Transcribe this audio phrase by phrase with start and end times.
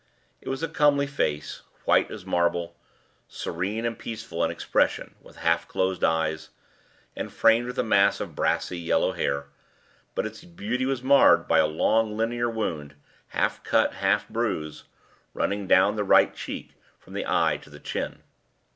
[0.41, 2.75] It was a comely face, white as marble,
[3.27, 6.49] serene and peaceful in expression, with half closed eyes,
[7.15, 9.45] and framed with a mass of brassy, yellow hair;
[10.15, 12.95] but its beauty was marred by a long linear wound,
[13.27, 14.85] half cut, half bruise,
[15.35, 18.23] running down the right cheek from the eye to the chin.